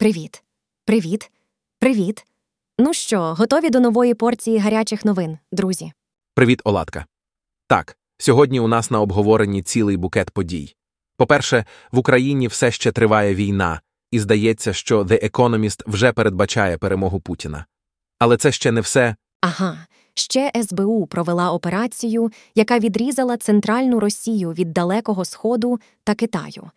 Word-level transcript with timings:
Привіт. 0.00 0.42
Привіт. 0.84 1.30
Привіт. 1.78 2.24
Ну 2.78 2.94
що, 2.94 3.20
готові 3.20 3.70
до 3.70 3.80
нової 3.80 4.14
порції 4.14 4.58
гарячих 4.58 5.04
новин, 5.04 5.38
друзі? 5.52 5.92
Привіт, 6.34 6.60
Оладка. 6.64 7.06
Так, 7.66 7.96
сьогодні 8.18 8.60
у 8.60 8.68
нас 8.68 8.90
на 8.90 9.00
обговоренні 9.00 9.62
цілий 9.62 9.96
букет 9.96 10.30
подій. 10.30 10.74
По-перше, 11.16 11.64
в 11.92 11.98
Україні 11.98 12.48
все 12.48 12.70
ще 12.70 12.92
триває 12.92 13.34
війна, 13.34 13.80
і 14.10 14.18
здається, 14.18 14.72
що 14.72 15.02
The 15.02 15.30
Economist 15.30 15.82
вже 15.86 16.12
передбачає 16.12 16.78
перемогу 16.78 17.20
Путіна. 17.20 17.66
Але 18.18 18.36
це 18.36 18.52
ще 18.52 18.72
не 18.72 18.80
все. 18.80 19.16
Ага. 19.40 19.86
Ще 20.14 20.52
СБУ 20.62 21.06
провела 21.06 21.52
операцію, 21.52 22.30
яка 22.54 22.78
відрізала 22.78 23.36
центральну 23.36 24.00
Росію 24.00 24.52
від 24.52 24.72
Далекого 24.72 25.24
Сходу 25.24 25.80
та 26.04 26.14
Китаю. 26.14 26.70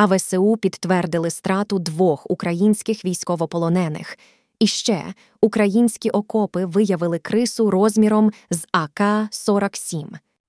А 0.00 0.06
ВСУ 0.06 0.56
підтвердили 0.56 1.30
страту 1.30 1.78
двох 1.78 2.30
українських 2.30 3.04
військовополонених. 3.04 4.18
І 4.58 4.66
ще 4.66 5.04
українські 5.40 6.10
окопи 6.10 6.64
виявили 6.64 7.18
крису 7.18 7.70
розміром 7.70 8.32
з 8.50 8.66
АК-47. 8.72 10.06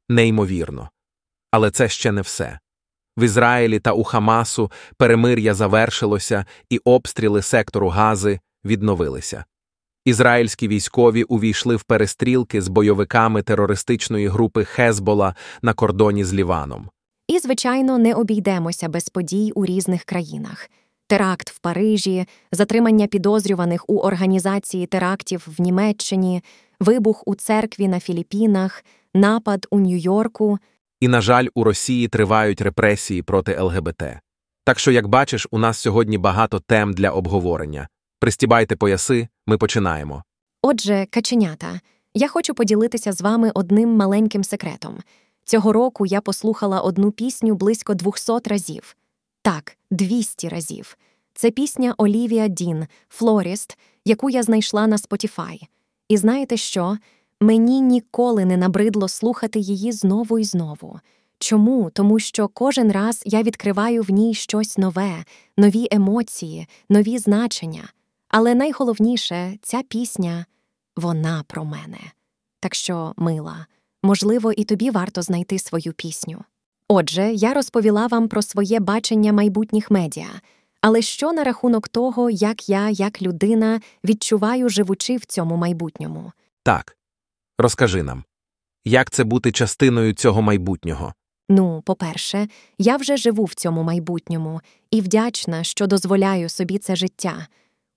Неймовірно. 0.10 0.90
Але 1.52 1.72
це 1.72 1.90
ще 1.90 2.12
не 2.12 2.22
все. 2.22 2.60
В 3.18 3.24
Ізраїлі 3.24 3.80
та 3.80 3.92
у 3.92 4.04
Хамасу 4.04 4.72
перемир'я 4.98 5.54
завершилося, 5.54 6.46
і 6.70 6.78
обстріли 6.78 7.42
сектору 7.42 7.90
Гази 7.90 8.40
відновилися. 8.66 9.46
Ізраїльські 10.06 10.68
військові 10.68 11.24
увійшли 11.24 11.76
в 11.76 11.84
перестрілки 11.84 12.62
з 12.62 12.68
бойовиками 12.68 13.42
терористичної 13.42 14.28
групи 14.28 14.64
Хезбола 14.66 15.36
на 15.62 15.74
кордоні 15.74 16.24
з 16.24 16.34
Ліваном. 16.34 16.90
І, 17.32 17.40
звичайно, 17.40 17.98
не 17.98 18.14
обійдемося 18.14 18.90
без 18.90 19.10
подій 19.10 19.52
у 19.56 19.66
різних 19.66 20.04
країнах. 20.04 20.70
Теракт 21.08 21.50
в 21.50 21.60
Парижі, 21.60 22.26
затримання 22.52 23.08
підозрюваних 23.08 23.90
у 23.90 23.98
організації 23.98 24.86
терактів 24.86 25.48
в 25.58 25.62
Німеччині, 25.62 26.44
вибух 26.80 27.24
у 27.26 27.36
церкві 27.36 27.88
на 27.88 28.00
Філіппінах, 28.00 28.86
напад 29.14 29.68
у 29.70 29.80
Нью-Йорку. 29.80 30.60
І, 31.00 31.08
на 31.08 31.22
жаль, 31.22 31.48
у 31.54 31.64
Росії 31.64 32.08
тривають 32.08 32.62
репресії 32.62 33.22
проти 33.22 33.60
ЛГБТ. 33.60 34.04
Так 34.64 34.80
що, 34.80 34.92
як 34.92 35.08
бачиш, 35.08 35.48
у 35.52 35.58
нас 35.58 35.78
сьогодні 35.78 36.18
багато 36.18 36.60
тем 36.60 36.94
для 36.94 37.10
обговорення. 37.10 37.88
Пристібайте 38.20 38.76
пояси, 38.76 39.28
ми 39.48 39.58
починаємо. 39.58 40.24
Отже, 40.62 41.08
каченята, 41.10 41.80
я 42.14 42.28
хочу 42.28 42.54
поділитися 42.54 43.12
з 43.12 43.22
вами 43.22 43.52
одним 43.56 43.90
маленьким 43.90 44.44
секретом. 44.44 44.98
Цього 45.46 45.74
року 45.74 46.06
я 46.06 46.22
послухала 46.22 46.82
одну 46.82 47.12
пісню 47.12 47.56
близько 47.56 47.94
200 47.94 48.34
разів. 48.46 48.96
Так, 49.42 49.78
200 49.92 50.50
разів. 50.50 50.98
Це 51.34 51.52
пісня 51.52 51.94
Олівія 51.98 52.48
Дін 52.48 52.88
Флоріст, 53.10 53.78
яку 54.06 54.30
я 54.30 54.44
знайшла 54.44 54.88
на 54.88 54.96
Spotify. 54.96 55.62
І 56.08 56.18
знаєте 56.18 56.58
що? 56.58 56.98
Мені 57.40 57.82
ніколи 57.82 58.46
не 58.46 58.58
набридло 58.58 59.08
слухати 59.08 59.60
її 59.60 59.92
знову 59.92 60.40
і 60.40 60.44
знову. 60.44 61.00
Чому? 61.40 61.90
Тому 61.90 62.20
що 62.20 62.48
кожен 62.48 62.92
раз 62.92 63.22
я 63.26 63.44
відкриваю 63.44 64.02
в 64.02 64.10
ній 64.10 64.34
щось 64.34 64.78
нове, 64.78 65.26
нові 65.58 65.88
емоції, 65.92 66.68
нові 66.90 67.18
значення. 67.18 67.90
Але 68.28 68.56
найголовніше, 68.56 69.58
ця 69.62 69.82
пісня 69.82 70.46
вона 70.96 71.44
про 71.48 71.66
мене. 71.66 72.00
Так 72.60 72.76
що, 72.76 73.14
мила, 73.18 73.66
можливо, 74.04 74.52
і 74.52 74.64
тобі 74.64 74.90
варто 74.90 75.22
знайти 75.22 75.60
свою 75.60 75.94
пісню. 75.94 76.44
Отже, 76.88 77.34
я 77.34 77.54
розповіла 77.54 78.08
вам 78.08 78.28
про 78.28 78.42
своє 78.42 78.80
бачення 78.80 79.34
майбутніх 79.34 79.92
медіа. 79.92 80.42
Але 80.82 81.02
що 81.02 81.34
на 81.34 81.44
рахунок 81.44 81.88
того, 81.88 82.30
як 82.30 82.70
я, 82.70 82.90
як 82.90 83.22
людина, 83.22 83.82
відчуваю, 84.06 84.70
живучи 84.70 85.18
в 85.18 85.26
цьому 85.26 85.56
майбутньому? 85.56 86.32
Так. 86.64 86.98
Розкажи 87.58 88.04
нам, 88.04 88.24
як 88.86 89.12
це 89.12 89.24
бути 89.24 89.52
частиною 89.52 90.14
цього 90.14 90.42
майбутнього? 90.42 91.14
Ну, 91.50 91.82
по-перше, 91.86 92.48
я 92.78 92.98
вже 92.98 93.18
живу 93.18 93.44
в 93.44 93.54
цьому 93.54 93.84
майбутньому 93.84 94.62
і 94.92 95.02
вдячна, 95.02 95.64
що 95.64 95.88
дозволяю 95.88 96.50
собі 96.50 96.78
це 96.78 96.96
життя. 96.96 97.48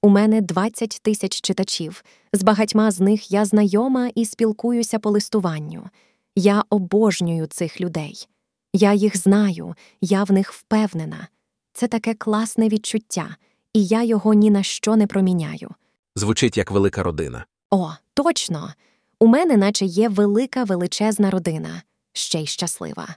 У 0.05 0.09
мене 0.09 0.41
20 0.41 0.99
тисяч 1.03 1.41
читачів, 1.41 2.05
з 2.33 2.43
багатьма 2.43 2.91
з 2.91 3.01
них 3.01 3.31
я 3.31 3.45
знайома 3.45 4.11
і 4.15 4.25
спілкуюся 4.25 4.99
по 4.99 5.11
листуванню. 5.11 5.89
Я 6.37 6.65
обожнюю 6.71 7.47
цих 7.47 7.81
людей. 7.81 8.29
Я 8.73 8.93
їх 8.93 9.17
знаю, 9.17 9.75
я 10.01 10.25
в 10.25 10.33
них 10.33 10.53
впевнена. 10.53 11.29
Це 11.73 11.89
таке 11.89 12.15
класне 12.15 12.69
відчуття, 12.69 13.37
і 13.73 13.87
я 13.87 14.03
його 14.03 14.35
ні 14.35 14.51
на 14.51 14.63
що 14.63 14.97
не 14.97 15.07
проміняю. 15.07 15.71
Звучить 16.17 16.57
як 16.57 16.71
велика 16.71 17.03
родина. 17.03 17.45
О, 17.71 17.91
точно! 18.15 18.75
У 19.21 19.27
мене 19.27 19.57
наче 19.57 19.85
є 19.85 20.09
велика 20.09 20.65
величезна 20.65 21.31
родина, 21.31 21.83
ще 22.13 22.41
й 22.41 22.47
щаслива. 22.47 23.09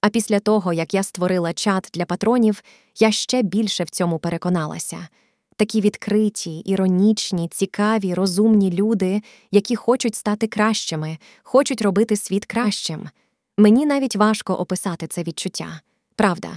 А 0.00 0.08
після 0.08 0.40
того, 0.40 0.72
як 0.72 0.94
я 0.94 1.02
створила 1.02 1.52
чат 1.52 1.90
для 1.94 2.04
патронів, 2.04 2.62
я 2.98 3.12
ще 3.12 3.42
більше 3.42 3.84
в 3.84 3.90
цьому 3.90 4.18
переконалася. 4.18 5.08
Такі 5.58 5.80
відкриті, 5.80 6.62
іронічні, 6.64 7.48
цікаві, 7.48 8.14
розумні 8.14 8.72
люди, 8.72 9.22
які 9.50 9.76
хочуть 9.76 10.14
стати 10.14 10.46
кращими, 10.46 11.18
хочуть 11.42 11.82
робити 11.82 12.16
світ 12.16 12.46
кращим. 12.46 13.08
Мені 13.56 13.86
навіть 13.86 14.16
важко 14.16 14.54
описати 14.54 15.06
це 15.06 15.22
відчуття. 15.22 15.80
Правда, 16.16 16.48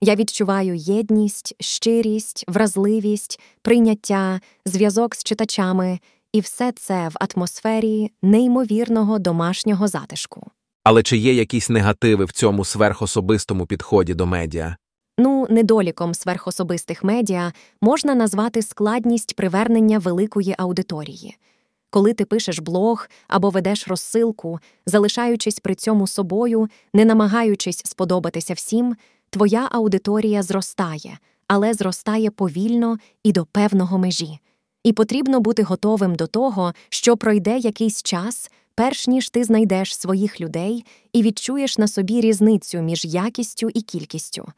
я 0.00 0.14
відчуваю 0.14 0.74
єдність, 0.74 1.54
щирість, 1.60 2.44
вразливість, 2.48 3.40
прийняття, 3.62 4.40
зв'язок 4.64 5.14
з 5.14 5.24
читачами, 5.24 5.98
і 6.32 6.40
все 6.40 6.72
це 6.72 7.08
в 7.08 7.16
атмосфері 7.20 8.10
неймовірного 8.22 9.18
домашнього 9.18 9.88
затишку. 9.88 10.50
Але 10.84 11.02
чи 11.02 11.16
є 11.16 11.34
якісь 11.34 11.70
негативи 11.70 12.24
в 12.24 12.32
цьому 12.32 12.64
сверхособистому 12.64 13.66
підході 13.66 14.14
до 14.14 14.26
медіа? 14.26 14.76
Ну, 15.18 15.46
недоліком 15.50 16.14
сверхособистих 16.14 17.04
медіа 17.04 17.52
можна 17.80 18.14
назвати 18.14 18.62
складність 18.62 19.36
привернення 19.36 19.98
великої 19.98 20.54
аудиторії. 20.58 21.36
Коли 21.90 22.14
ти 22.14 22.24
пишеш 22.24 22.58
блог 22.58 23.08
або 23.28 23.50
ведеш 23.50 23.88
розсилку, 23.88 24.58
залишаючись 24.86 25.60
при 25.60 25.74
цьому 25.74 26.06
собою, 26.06 26.68
не 26.94 27.04
намагаючись 27.04 27.82
сподобатися 27.84 28.54
всім, 28.54 28.96
твоя 29.30 29.68
аудиторія 29.72 30.42
зростає, 30.42 31.18
але 31.48 31.74
зростає 31.74 32.30
повільно 32.30 32.98
і 33.22 33.32
до 33.32 33.46
певного 33.46 33.98
межі. 33.98 34.38
І 34.84 34.92
потрібно 34.92 35.40
бути 35.40 35.62
готовим 35.62 36.14
до 36.14 36.26
того, 36.26 36.72
що 36.88 37.16
пройде 37.16 37.58
якийсь 37.58 38.02
час, 38.02 38.50
перш 38.74 39.08
ніж 39.08 39.30
ти 39.30 39.44
знайдеш 39.44 39.96
своїх 39.96 40.40
людей 40.40 40.84
і 41.12 41.22
відчуєш 41.22 41.78
на 41.78 41.88
собі 41.88 42.20
різницю 42.20 42.78
між 42.78 43.04
якістю 43.04 43.68
і 43.74 43.82
кількістю. 43.82 44.52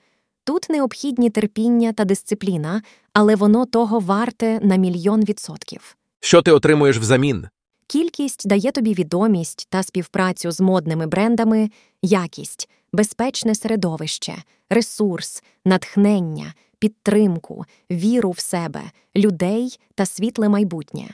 Тут 0.49 0.71
необхідні 0.71 1.31
терпіння 1.31 1.93
та 1.93 2.05
дисципліна, 2.05 2.83
але 3.13 3.35
воно 3.35 3.67
того 3.67 3.99
варте 3.99 4.61
на 4.63 4.77
мільйон 4.77 5.25
відсотків. 5.25 5.97
Що 6.21 6.43
ти 6.43 6.53
отримуєш 6.53 6.99
взамін? 6.99 7.49
Кількість 7.87 8.49
дає 8.49 8.73
тобі 8.73 8.95
відомість 8.95 9.67
та 9.71 9.83
співпрацю 9.83 10.51
з 10.51 10.61
модними 10.61 11.07
брендами, 11.07 11.71
якість, 12.03 12.69
безпечне 12.93 13.55
середовище, 13.55 14.35
ресурс, 14.71 15.43
натхнення, 15.65 16.55
підтримку, 16.79 17.65
віру 17.91 18.31
в 18.31 18.39
себе, 18.39 18.83
людей 19.17 19.81
та 19.95 20.07
світле 20.07 20.49
майбутнє. 20.49 21.09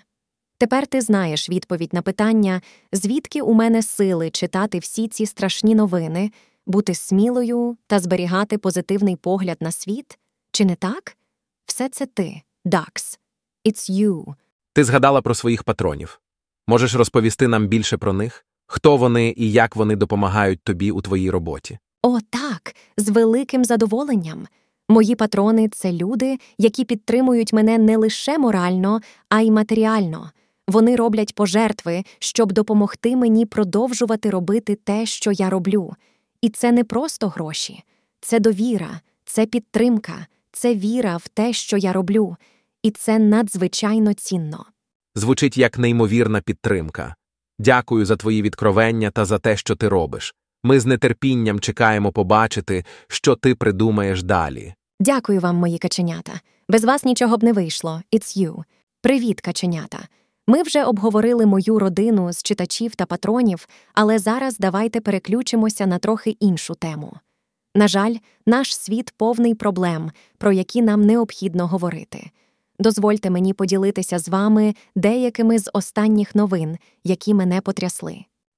Тепер 0.58 0.86
ти 0.86 1.00
знаєш 1.00 1.50
відповідь 1.50 1.94
на 1.94 2.02
питання, 2.02 2.60
звідки 2.92 3.42
у 3.42 3.52
мене 3.54 3.82
сили 3.82 4.30
читати 4.30 4.78
всі 4.78 5.08
ці 5.08 5.26
страшні 5.26 5.74
новини, 5.74 6.30
бути 6.66 6.94
смілою 6.94 7.76
та 7.86 7.98
зберігати 7.98 8.58
позитивний 8.58 9.16
погляд 9.16 9.56
на 9.60 9.72
світ? 9.72 10.18
Чи 10.52 10.64
не 10.64 10.74
так? 10.74 11.16
Все 11.66 11.88
це 11.88 12.06
ти, 12.06 12.42
Дакс. 12.64 13.18
It's 13.64 13.90
you. 13.90 14.34
Ти 14.72 14.84
згадала 14.84 15.22
про 15.22 15.34
своїх 15.34 15.62
патронів. 15.62 16.20
Можеш 16.66 16.94
розповісти 16.94 17.48
нам 17.48 17.66
більше 17.68 17.96
про 17.96 18.12
них? 18.12 18.46
Хто 18.66 18.96
вони 18.96 19.34
і 19.36 19.52
як 19.52 19.76
вони 19.76 19.96
допомагають 19.96 20.60
тобі 20.62 20.90
у 20.90 21.02
твоїй 21.02 21.30
роботі? 21.30 21.78
О, 22.02 22.18
так, 22.30 22.74
з 22.96 23.08
великим 23.08 23.64
задоволенням. 23.64 24.46
Мої 24.88 25.14
патрони 25.14 25.68
це 25.68 25.92
люди, 25.92 26.38
які 26.58 26.84
підтримують 26.84 27.52
мене 27.52 27.78
не 27.78 27.96
лише 27.96 28.38
морально, 28.38 29.00
а 29.28 29.40
й 29.40 29.50
матеріально. 29.50 30.30
Вони 30.68 30.96
роблять 30.96 31.34
пожертви, 31.34 32.04
щоб 32.18 32.52
допомогти 32.52 33.16
мені 33.16 33.46
продовжувати 33.46 34.30
робити 34.30 34.74
те, 34.74 35.06
що 35.06 35.32
я 35.32 35.50
роблю. 35.50 35.94
І 36.44 36.48
це 36.48 36.72
не 36.72 36.84
просто 36.84 37.28
гроші, 37.28 37.84
це 38.20 38.40
довіра, 38.40 39.00
це 39.24 39.46
підтримка, 39.46 40.26
це 40.52 40.74
віра 40.74 41.16
в 41.16 41.28
те, 41.28 41.52
що 41.52 41.76
я 41.76 41.92
роблю, 41.92 42.36
і 42.82 42.90
це 42.90 43.18
надзвичайно 43.18 44.14
цінно. 44.14 44.66
Звучить 45.14 45.58
як 45.58 45.78
неймовірна 45.78 46.40
підтримка. 46.40 47.14
Дякую 47.58 48.06
за 48.06 48.16
твої 48.16 48.42
відкровення 48.42 49.10
та 49.10 49.24
за 49.24 49.38
те, 49.38 49.56
що 49.56 49.76
ти 49.76 49.88
робиш. 49.88 50.34
Ми 50.62 50.80
з 50.80 50.98
нетерпінням 50.98 51.60
чекаємо 51.60 52.12
побачити, 52.12 52.84
що 53.08 53.36
ти 53.36 53.54
придумаєш 53.54 54.22
далі. 54.22 54.74
Дякую 55.00 55.40
вам, 55.40 55.56
мої 55.56 55.78
каченята. 55.78 56.40
Без 56.68 56.84
вас 56.84 57.04
нічого 57.04 57.36
б 57.36 57.44
не 57.44 57.52
вийшло. 57.52 58.02
It's 58.12 58.38
you. 58.38 58.64
Привіт, 59.02 59.40
каченята. 59.40 59.98
Ми 60.46 60.62
вже 60.62 60.84
обговорили 60.84 61.46
мою 61.46 61.78
родину 61.78 62.32
з 62.32 62.42
читачів 62.42 62.94
та 62.94 63.06
патронів, 63.06 63.68
але 63.94 64.18
зараз 64.18 64.58
давайте 64.58 65.00
переключимося 65.00 65.86
на 65.86 65.98
трохи 65.98 66.30
іншу 66.30 66.74
тему. 66.74 67.12
На 67.74 67.88
жаль, 67.88 68.14
наш 68.46 68.76
світ 68.76 69.14
повний 69.16 69.54
проблем, 69.54 70.10
про 70.38 70.52
які 70.52 70.82
нам 70.82 71.02
необхідно 71.02 71.66
говорити. 71.66 72.30
Дозвольте 72.78 73.30
мені 73.30 73.52
поділитися 73.52 74.18
з 74.18 74.28
вами 74.28 74.74
деякими 74.96 75.58
з 75.58 75.70
останніх 75.72 76.34
новин, 76.34 76.78
які 77.04 77.34
мене 77.34 77.60
потрясли. 77.60 78.16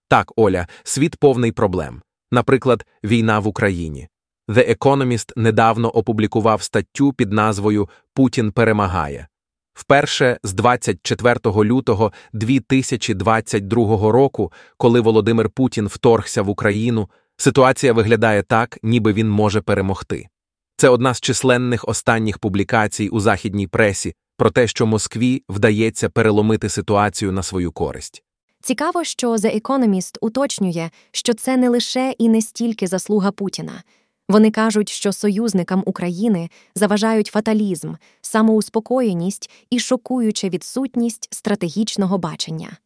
Так, 0.08 0.32
Оля, 0.36 0.66
світ 0.84 1.16
повний 1.16 1.52
проблем. 1.52 2.02
Наприклад, 2.30 2.86
війна 3.04 3.38
в 3.38 3.46
Україні. 3.46 4.08
The 4.48 4.76
Economist 4.76 5.32
недавно 5.36 5.88
опублікував 5.90 6.62
статтю 6.62 7.12
під 7.12 7.32
назвою 7.32 7.88
Путін 8.14 8.52
перемагає. 8.52 9.28
Вперше 9.76 10.38
з 10.42 10.52
24 10.52 11.38
лютого 11.46 12.12
2022 12.32 14.12
року, 14.12 14.52
коли 14.76 15.00
Володимир 15.00 15.50
Путін 15.50 15.86
вторгся 15.86 16.42
в 16.42 16.48
Україну, 16.48 17.08
ситуація 17.36 17.92
виглядає 17.92 18.42
так, 18.42 18.78
ніби 18.82 19.12
він 19.12 19.30
може 19.30 19.60
перемогти. 19.60 20.28
Це 20.76 20.88
одна 20.88 21.14
з 21.14 21.20
численних 21.20 21.88
останніх 21.88 22.38
публікацій 22.38 23.08
у 23.08 23.20
західній 23.20 23.66
пресі 23.66 24.14
про 24.36 24.50
те, 24.50 24.66
що 24.66 24.86
Москві 24.86 25.42
вдається 25.48 26.08
переломити 26.08 26.68
ситуацію 26.68 27.32
на 27.32 27.42
свою 27.42 27.72
користь. 27.72 28.22
Цікаво, 28.62 29.04
що 29.04 29.32
The 29.32 29.60
Economist 29.60 30.18
уточнює, 30.20 30.90
що 31.12 31.34
це 31.34 31.56
не 31.56 31.68
лише 31.68 32.14
і 32.18 32.28
не 32.28 32.42
стільки 32.42 32.86
заслуга 32.86 33.30
Путіна. 33.30 33.82
Вони 34.28 34.50
кажуть, 34.50 34.88
що 34.88 35.12
союзникам 35.12 35.82
України 35.86 36.50
заважають 36.74 37.26
фаталізм, 37.26 37.94
самоуспокоєність 38.20 39.50
і 39.70 39.78
шокуюча 39.78 40.48
відсутність 40.48 41.28
стратегічного 41.34 42.18
бачення. 42.18 42.76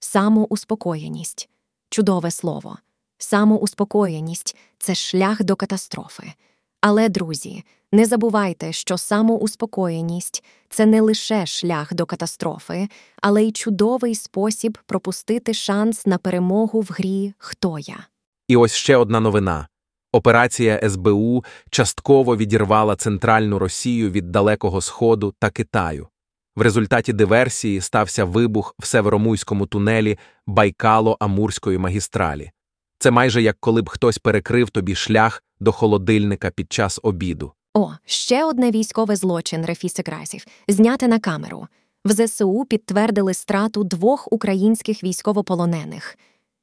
Самоуспокоєність 0.00 1.48
чудове 1.90 2.30
слово. 2.30 2.78
Самоуспокоєність 3.18 4.56
це 4.78 4.94
шлях 4.94 5.44
до 5.44 5.56
катастрофи. 5.56 6.32
Але, 6.80 7.08
друзі, 7.08 7.64
не 7.92 8.06
забувайте, 8.06 8.72
що 8.72 8.98
самоуспокоєність 8.98 10.44
це 10.68 10.86
не 10.86 11.00
лише 11.00 11.46
шлях 11.46 11.94
до 11.94 12.06
катастрофи, 12.06 12.88
але 13.22 13.44
й 13.44 13.52
чудовий 13.52 14.14
спосіб 14.14 14.78
пропустити 14.86 15.54
шанс 15.54 16.06
на 16.06 16.18
перемогу 16.18 16.80
в 16.80 16.88
грі 16.90 17.34
Хто 17.38 17.78
я. 17.78 18.06
І 18.48 18.56
ось 18.56 18.72
ще 18.72 18.96
одна 18.96 19.20
новина. 19.20 19.68
Операція 20.12 20.90
СБУ 20.90 21.44
частково 21.70 22.36
відірвала 22.36 22.96
центральну 22.96 23.58
Росію 23.58 24.10
від 24.10 24.30
Далекого 24.30 24.80
Сходу 24.80 25.34
та 25.38 25.50
Китаю. 25.50 26.08
В 26.56 26.62
результаті 26.62 27.12
диверсії 27.12 27.80
стався 27.80 28.24
вибух 28.24 28.74
в 28.78 28.86
Северомуйському 28.86 29.66
тунелі 29.66 30.18
Байкало-Амурської 30.46 31.78
магістралі. 31.78 32.50
Це 32.98 33.10
майже 33.10 33.42
як 33.42 33.56
коли 33.60 33.82
б 33.82 33.88
хтось 33.88 34.18
перекрив 34.18 34.70
тобі 34.70 34.94
шлях 34.94 35.42
до 35.60 35.72
холодильника 35.72 36.50
під 36.50 36.72
час 36.72 37.00
обіду. 37.02 37.52
О, 37.74 37.90
ще 38.04 38.44
одне 38.44 38.70
військове 38.70 39.16
злочин 39.16 39.66
Рефіси 39.66 40.02
Красів 40.02 40.46
зняте 40.68 41.08
на 41.08 41.18
камеру. 41.18 41.66
В 42.04 42.12
ЗСУ 42.12 42.64
підтвердили 42.64 43.34
страту 43.34 43.84
двох 43.84 44.32
українських 44.32 45.04
військовополонених. 45.04 46.18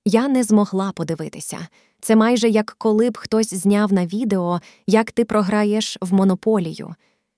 Я 0.10 0.28
не 0.28 0.44
змогла 0.44 0.92
подивитися. 0.92 1.68
Це 2.02 2.16
майже 2.16 2.50
як 2.50 2.76
коли 2.78 3.10
б 3.10 3.18
хтось 3.18 3.54
зняв 3.54 3.94
на 3.94 4.06
відео, 4.06 4.60
як 4.88 5.12
ти 5.12 5.26
програєш 5.26 5.98
в 6.02 6.14
монополію, 6.14 6.96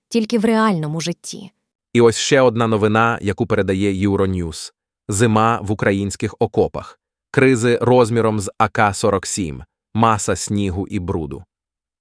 тільки 0.08 0.38
в 0.38 0.44
реальному 0.44 1.00
житті. 1.00 1.50
І 1.92 2.00
ось 2.00 2.16
ще 2.16 2.40
одна 2.40 2.66
новина, 2.66 3.18
яку 3.22 3.46
передає 3.46 4.08
Euronews. 4.08 4.72
Зима 5.08 5.60
в 5.62 5.72
українських 5.72 6.34
окопах. 6.38 7.00
Кризи 7.30 7.78
розміром 7.82 8.40
з 8.40 8.50
АК-47, 8.58 9.62
маса 9.94 10.36
снігу 10.36 10.86
і 10.86 10.98
бруду. 10.98 11.44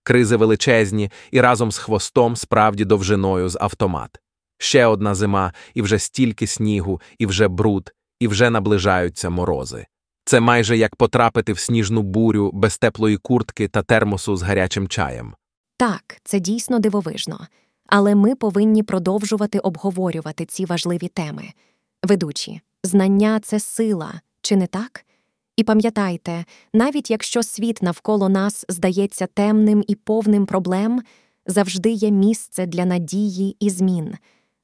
Кризи 0.03 0.35
величезні 0.35 1.11
і 1.31 1.41
разом 1.41 1.71
з 1.71 1.77
хвостом 1.77 2.35
справді 2.35 2.85
довжиною 2.85 3.49
з 3.49 3.57
автомат. 3.61 4.19
Ще 4.57 4.85
одна 4.85 5.15
зима, 5.15 5.53
і 5.73 5.81
вже 5.81 5.99
стільки 5.99 6.47
снігу, 6.47 7.01
і 7.17 7.25
вже 7.25 7.47
бруд, 7.47 7.91
і 8.19 8.27
вже 8.27 8.49
наближаються 8.49 9.29
морози. 9.29 9.85
Це 10.25 10.39
майже 10.39 10.77
як 10.77 10.95
потрапити 10.95 11.53
в 11.53 11.59
сніжну 11.59 12.01
бурю 12.01 12.51
без 12.53 12.77
теплої 12.77 13.17
куртки 13.17 13.67
та 13.67 13.83
термосу 13.83 14.35
з 14.35 14.41
гарячим 14.41 14.87
чаєм. 14.87 15.33
Так, 15.77 16.17
це 16.23 16.39
дійсно 16.39 16.79
дивовижно. 16.79 17.47
Але 17.85 18.15
ми 18.15 18.35
повинні 18.35 18.83
продовжувати 18.83 19.59
обговорювати 19.59 20.45
ці 20.45 20.65
важливі 20.65 21.07
теми. 21.07 21.43
Ведучі, 22.03 22.61
знання 22.83 23.39
це 23.39 23.59
сила, 23.59 24.21
чи 24.41 24.55
не 24.55 24.67
так? 24.67 25.05
І 25.57 25.63
пам'ятайте, 25.63 26.45
навіть 26.73 27.11
якщо 27.11 27.43
світ 27.43 27.81
навколо 27.81 28.29
нас 28.29 28.65
здається 28.69 29.27
темним 29.27 29.83
і 29.87 29.95
повним 29.95 30.45
проблем, 30.45 31.01
завжди 31.45 31.89
є 31.91 32.11
місце 32.11 32.65
для 32.65 32.85
надії 32.85 33.57
і 33.59 33.69
змін. 33.69 34.15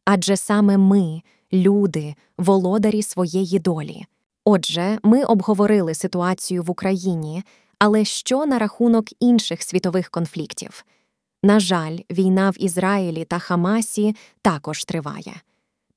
Адже 0.05 0.37
саме 0.37 0.77
ми, 0.77 1.21
люди, 1.53 2.15
володарі 2.37 3.01
своєї 3.03 3.59
долі. 3.59 4.05
Отже, 4.47 5.00
ми 5.03 5.24
обговорили 5.24 5.94
ситуацію 5.94 6.63
в 6.63 6.71
Україні, 6.71 7.44
але 7.80 8.06
що 8.06 8.45
на 8.45 8.59
рахунок 8.59 9.06
інших 9.19 9.63
світових 9.63 10.09
конфліктів? 10.09 10.86
На 11.44 11.59
жаль, 11.59 11.97
війна 12.12 12.50
в 12.50 12.63
Ізраїлі 12.63 13.25
та 13.25 13.39
Хамасі 13.39 14.15
також 14.42 14.86
триває. 14.86 15.33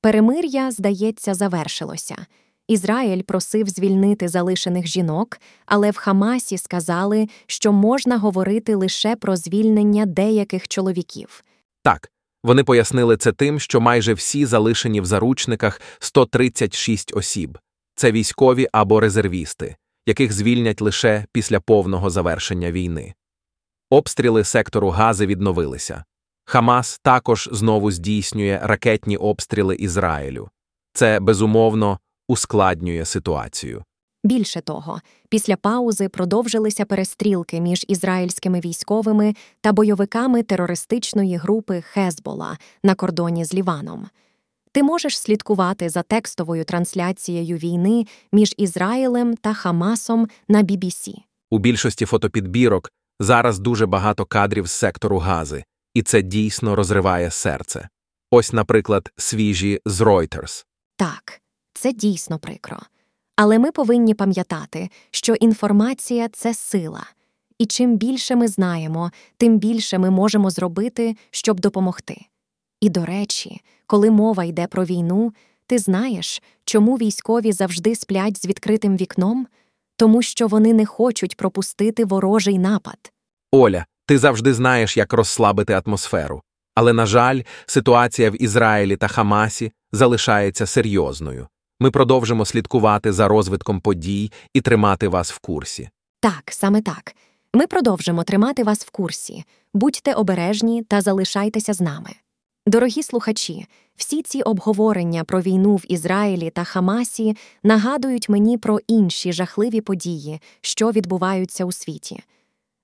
Перемир'я, 0.01 0.71
здається, 0.71 1.33
завершилося. 1.33 2.25
Ізраїль 2.67 3.21
просив 3.21 3.69
звільнити 3.69 4.27
залишених 4.27 4.87
жінок, 4.87 5.39
але 5.65 5.91
в 5.91 5.97
Хамасі 5.97 6.57
сказали, 6.57 7.27
що 7.47 7.71
можна 7.71 8.17
говорити 8.17 8.75
лише 8.75 9.15
про 9.15 9.35
звільнення 9.35 10.05
деяких 10.05 10.67
чоловіків. 10.67 11.43
Так, 11.83 12.11
вони 12.43 12.63
пояснили 12.63 13.17
це 13.17 13.31
тим, 13.31 13.59
що 13.59 13.81
майже 13.81 14.13
всі 14.13 14.45
залишені 14.45 15.01
в 15.01 15.05
заручниках 15.05 15.81
136 15.99 17.13
осіб 17.15 17.57
це 17.99 18.11
військові 18.11 18.67
або 18.71 18.99
резервісти, 18.99 19.75
яких 20.05 20.33
звільнять 20.33 20.81
лише 20.81 21.25
після 21.31 21.59
повного 21.59 22.09
завершення 22.09 22.71
війни. 22.71 23.13
Обстріли 23.89 24.43
сектору 24.43 24.89
Гази 24.89 25.25
відновилися. 25.25 26.03
Хамас 26.45 26.99
також 27.03 27.49
знову 27.51 27.91
здійснює 27.91 28.59
ракетні 28.63 29.17
обстріли 29.17 29.75
Ізраїлю. 29.75 30.49
Це, 30.93 31.19
безумовно, 31.19 31.99
ускладнює 32.27 33.05
ситуацію. 33.05 33.83
Більше 34.23 34.61
того, 34.61 35.01
після 35.29 35.55
паузи 35.55 36.09
продовжилися 36.09 36.85
перестрілки 36.85 37.61
між 37.61 37.85
ізраїльськими 37.87 38.59
військовими 38.59 39.33
та 39.61 39.71
бойовиками 39.71 40.43
терористичної 40.43 41.35
групи 41.35 41.81
Хезбола 41.81 42.57
на 42.83 42.95
кордоні 42.95 43.45
з 43.45 43.53
Ліваном. 43.53 44.07
Ти 44.71 44.83
можеш 44.83 45.19
слідкувати 45.19 45.89
за 45.89 46.01
текстовою 46.01 46.65
трансляцією 46.65 47.57
війни 47.57 48.05
між 48.31 48.53
Ізраїлем 48.57 49.35
та 49.35 49.53
Хамасом 49.53 50.27
на 50.47 50.63
BBC. 50.63 51.13
У 51.49 51.57
більшості 51.57 52.05
фотопідбірок 52.05 52.91
зараз 53.19 53.59
дуже 53.59 53.85
багато 53.85 54.25
кадрів 54.25 54.67
з 54.67 54.71
сектору 54.71 55.17
Гази, 55.17 55.63
і 55.93 56.03
це 56.03 56.21
дійсно 56.21 56.75
розриває 56.75 57.31
серце. 57.31 57.89
Ось, 58.31 58.53
наприклад, 58.53 59.11
свіжі 59.17 59.79
з 59.85 60.01
Reuters. 60.01 60.65
Так, 60.95 61.41
це 61.73 61.93
дійсно 61.93 62.39
прикро. 62.39 62.77
Але 63.35 63.59
ми 63.59 63.71
повинні 63.71 64.13
пам'ятати, 64.13 64.89
що 65.11 65.33
інформація 65.33 66.29
це 66.29 66.53
сила, 66.53 67.03
і 67.57 67.65
чим 67.65 67.97
більше 67.97 68.35
ми 68.35 68.47
знаємо, 68.47 69.11
тим 69.37 69.59
більше 69.59 69.97
ми 69.97 70.09
можемо 70.09 70.49
зробити, 70.49 71.15
щоб 71.31 71.59
допомогти. 71.59 72.25
І 72.81 72.89
до 72.89 73.05
речі, 73.05 73.61
коли 73.89 74.11
мова 74.11 74.43
йде 74.43 74.67
про 74.67 74.85
війну, 74.85 75.33
ти 75.67 75.77
знаєш, 75.77 76.41
чому 76.65 76.95
військові 76.95 77.51
завжди 77.51 77.95
сплять 77.95 78.41
з 78.41 78.45
відкритим 78.45 78.97
вікном? 78.97 79.47
Тому 79.95 80.21
що 80.21 80.47
вони 80.47 80.73
не 80.73 80.85
хочуть 80.85 81.37
пропустити 81.37 82.05
ворожий 82.05 82.59
напад. 82.59 83.11
Оля, 83.51 83.85
ти 84.05 84.17
завжди 84.17 84.53
знаєш, 84.53 84.97
як 84.97 85.13
розслабити 85.13 85.81
атмосферу. 85.85 86.41
Але, 86.75 86.93
на 86.93 87.05
жаль, 87.05 87.41
ситуація 87.65 88.31
в 88.31 88.41
Ізраїлі 88.41 88.97
та 88.97 89.07
Хамасі 89.07 89.71
залишається 89.91 90.65
серйозною. 90.65 91.47
Ми 91.79 91.91
продовжимо 91.91 92.45
слідкувати 92.45 93.11
за 93.11 93.27
розвитком 93.27 93.81
подій 93.81 94.31
і 94.53 94.61
тримати 94.61 95.07
вас 95.07 95.31
в 95.31 95.39
курсі. 95.39 95.89
Так, 96.19 96.43
саме 96.51 96.81
так. 96.81 97.15
Ми 97.53 97.67
продовжимо 97.67 98.23
тримати 98.23 98.63
вас 98.63 98.85
в 98.85 98.89
курсі. 98.89 99.43
Будьте 99.73 100.13
обережні 100.13 100.83
та 100.83 101.01
залишайтеся 101.01 101.73
з 101.73 101.81
нами. 101.81 102.09
Дорогі 102.69 103.03
слухачі, 103.03 103.65
всі 103.95 104.21
ці 104.21 104.41
обговорення 104.41 105.23
про 105.23 105.41
війну 105.41 105.75
в 105.75 105.83
Ізраїлі 105.87 106.49
та 106.49 106.63
Хамасі 106.63 107.37
нагадують 107.63 108.29
мені 108.29 108.57
про 108.57 108.79
інші 108.87 109.33
жахливі 109.33 109.81
події, 109.81 110.41
що 110.61 110.91
відбуваються 110.91 111.65
у 111.65 111.71
світі. 111.71 112.23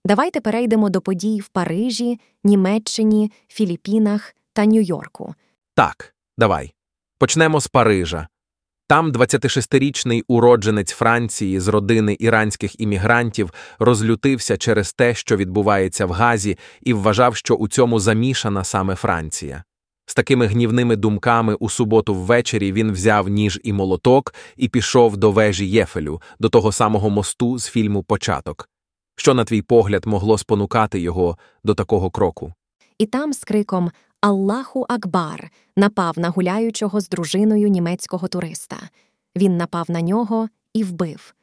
Давайте 0.05 0.41
перейдемо 0.41 0.89
до 0.89 1.01
подій 1.01 1.39
в 1.39 1.47
Парижі, 1.47 2.19
Німеччині, 2.43 3.31
Філіппінах 3.47 4.35
та 4.53 4.65
Нью-Йорку. 4.65 5.35
Так, 5.75 6.15
давай. 6.37 6.73
Почнемо 7.17 7.61
з 7.61 7.67
Парижа. 7.67 8.27
Там 8.87 9.11
26-річний 9.11 10.23
уродженець 10.27 10.91
Франції 10.91 11.59
з 11.59 11.67
родини 11.67 12.17
іранських 12.19 12.79
іммігрантів 12.79 13.53
розлютився 13.79 14.57
через 14.57 14.93
те, 14.93 15.15
що 15.15 15.37
відбувається 15.37 16.05
в 16.05 16.11
Газі, 16.11 16.57
і 16.81 16.93
вважав, 16.93 17.35
що 17.35 17.55
у 17.55 17.67
цьому 17.67 17.99
замішана 17.99 18.63
саме 18.63 18.95
Франція. 18.95 19.63
З 20.05 20.15
такими 20.15 20.47
гнівними 20.47 20.95
думками 20.95 21.55
у 21.55 21.69
суботу 21.69 22.13
ввечері 22.13 22.71
він 22.71 22.91
взяв 22.91 23.27
ніж 23.27 23.59
і 23.63 23.73
молоток 23.73 24.33
і 24.57 24.67
пішов 24.67 25.17
до 25.17 25.31
вежі 25.31 25.69
Єфелю, 25.69 26.21
до 26.39 26.49
того 26.49 26.71
самого 26.71 27.09
мосту 27.09 27.57
з 27.57 27.67
фільму 27.67 28.03
Початок. 28.03 28.69
Що, 29.15 29.33
на 29.33 29.45
твій 29.45 29.61
погляд, 29.61 30.05
могло 30.05 30.37
спонукати 30.37 30.99
його 30.99 31.37
до 31.63 31.73
такого 31.73 32.09
кроку? 32.09 32.53
І 32.97 33.05
там 33.05 33.33
з 33.33 33.43
криком 33.43 33.91
Аллаху 34.21 34.85
Акбар 34.89 35.49
напав 35.75 36.19
на 36.19 36.29
гуляючого 36.29 37.01
з 37.01 37.09
дружиною 37.09 37.67
німецького 37.67 38.27
туриста. 38.27 38.77
Він 39.35 39.57
напав 39.57 39.85
на 39.91 40.01
нього 40.01 40.49
і 40.73 40.83
вбив. 40.83 41.35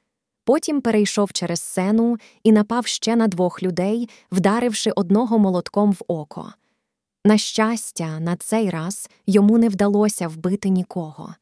Потім 0.45 0.81
перейшов 0.81 1.33
через 1.33 1.61
сцену 1.61 2.16
і 2.42 2.52
напав 2.52 2.87
ще 2.87 3.16
на 3.16 3.28
двох 3.28 3.62
людей, 3.62 4.09
вдаривши 4.33 4.90
одного 4.90 5.38
молотком 5.38 5.92
в 5.92 6.02
око. 6.09 6.52
На 7.24 7.38
щастя, 7.38 8.20
на 8.20 8.36
цей 8.36 8.70
раз 8.70 9.10
йому 9.26 9.58
не 9.58 9.68
вдалося 9.68 10.28
вбити 10.28 10.68
нікого. 10.68 11.34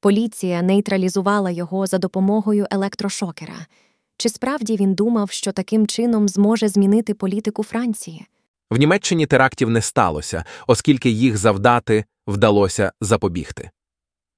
Поліція 0.00 0.62
нейтралізувала 0.62 1.50
його 1.50 1.86
за 1.86 1.98
допомогою 1.98 2.66
електрошокера. 2.70 3.66
Чи 4.16 4.28
справді 4.28 4.76
він 4.76 4.94
думав, 4.94 5.30
що 5.30 5.52
таким 5.52 5.86
чином 5.86 6.28
зможе 6.28 6.68
змінити 6.68 7.14
політику 7.14 7.62
Франції? 7.62 8.26
В 8.70 8.76
Німеччині 8.76 9.26
терактів 9.26 9.70
не 9.70 9.82
сталося, 9.82 10.44
оскільки 10.66 11.10
їх 11.10 11.36
завдати 11.36 12.04
вдалося 12.26 12.92
запобігти. 13.00 13.70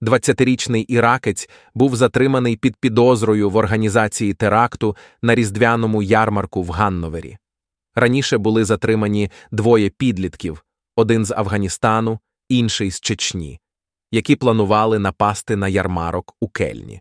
20-річний 0.03 0.85
іракець 0.89 1.49
був 1.75 1.97
затриманий 1.97 2.57
під 2.57 2.77
підозрою 2.77 3.51
в 3.51 3.57
організації 3.57 4.35
теракту 4.35 4.97
на 5.23 5.35
різдвяному 5.35 6.03
ярмарку 6.03 6.63
в 6.63 6.71
Ганновері. 6.71 7.39
Раніше 7.95 8.39
були 8.39 8.65
затримані 8.65 9.31
двоє 9.51 9.91
підлітків 9.91 10.65
один 11.01 11.25
з 11.25 11.31
Афганістану, 11.31 12.19
інший 12.49 12.91
з 12.91 13.01
Чечні, 13.01 13.61
які 14.11 14.37
планували 14.37 14.99
напасти 14.99 15.57
на 15.57 15.69
ярмарок 15.69 16.37
у 16.41 16.49
Кельні. 16.49 17.01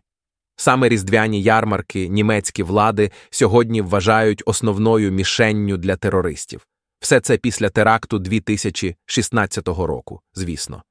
Саме 0.56 0.88
різдвяні 0.88 1.42
ярмарки 1.42 2.08
німецькі 2.08 2.62
влади 2.62 3.10
сьогодні 3.30 3.82
вважають 3.82 4.42
основною 4.46 5.12
мішенню 5.12 5.76
для 5.76 5.96
терористів. 5.96 6.66
Все 7.00 7.20
це 7.20 7.36
після 7.36 7.68
теракту 7.68 8.18
2016 8.18 9.68
року, 9.68 10.20
звісно. 10.34 10.82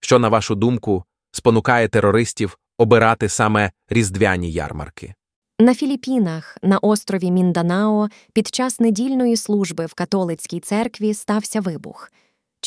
Що, 0.00 0.18
на 0.18 0.28
вашу 0.28 0.54
думку, 0.54 1.04
спонукає 1.32 1.88
терористів 1.88 2.58
обирати 2.78 3.28
саме 3.28 3.70
різдвяні 3.88 4.52
ярмарки? 4.52 5.14
На 5.60 5.74
Філіппінах, 5.74 6.58
на 6.62 6.78
острові 6.78 7.30
Мінданао, 7.30 8.08
під 8.32 8.54
час 8.54 8.80
недільної 8.80 9.36
служби 9.36 9.86
в 9.86 9.94
католицькій 9.94 10.60
церкві 10.60 11.14
стався 11.14 11.60
вибух. 11.60 12.10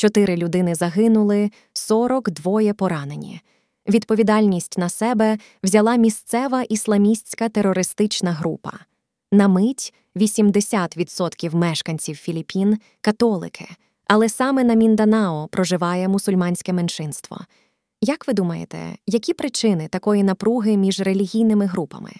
Чотири 0.00 0.36
людини 0.36 0.74
загинули, 0.74 1.50
42 1.72 2.72
поранені. 2.74 3.40
Відповідальність 3.88 4.78
на 4.78 4.88
себе 4.88 5.38
взяла 5.62 5.96
місцева 5.96 6.62
ісламістська 6.62 7.48
терористична 7.48 8.32
група. 8.32 8.72
На 9.32 9.48
мить 9.48 9.94
80% 10.16 11.54
мешканців 11.54 12.16
Філіппін 12.16 12.78
католики, 13.00 13.68
але 14.06 14.28
саме 14.28 14.64
на 14.64 14.74
Мінданао 14.74 15.48
проживає 15.48 16.08
мусульманське 16.08 16.72
меншинство. 16.72 17.38
Як 18.00 18.28
ви 18.28 18.34
думаєте, 18.34 18.78
які 19.06 19.34
причини 19.34 19.88
такої 19.88 20.22
напруги 20.22 20.76
між 20.76 21.00
релігійними 21.00 21.66
групами? 21.66 22.10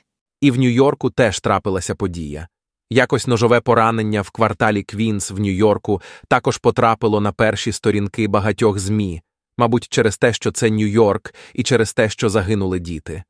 І 0.41 0.51
в 0.51 0.59
Нью-Йорку 0.59 1.11
теж 1.11 1.41
трапилася 1.41 1.95
подія. 1.95 2.49
Якось 2.91 3.27
ножове 3.27 3.61
поранення 3.61 4.23
в 4.23 4.31
кварталі 4.31 4.83
Квінс 4.83 5.31
в 5.31 5.39
Нью-Йорку 5.39 6.03
також 6.29 6.59
потрапило 6.59 7.21
на 7.21 7.33
перші 7.33 7.73
сторінки 7.73 8.29
багатьох 8.29 8.79
ЗМІ, 8.79 9.23
мабуть, 9.59 9.89
через 9.89 10.19
те, 10.19 10.33
що 10.33 10.53
це 10.53 10.71
Нью-Йорк, 10.71 11.35
і 11.55 11.63
через 11.63 11.93
те, 11.93 12.09
що 12.09 12.29
загинули 12.29 12.79
діти. 12.79 13.23